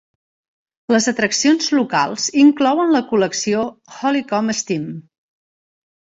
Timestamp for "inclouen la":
2.45-3.03